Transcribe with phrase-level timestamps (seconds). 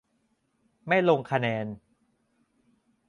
[0.87, 1.65] ไม่ลงคะแนน